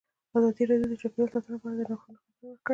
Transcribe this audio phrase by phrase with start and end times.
[0.37, 2.69] ازادي راډیو د چاپیریال ساتنه په اړه د نوښتونو خبر ورکړی.